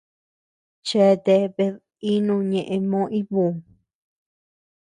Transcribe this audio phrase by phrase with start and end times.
[0.87, 1.73] Cheatea bed
[2.11, 3.43] inu ñëʼe Moo ibu.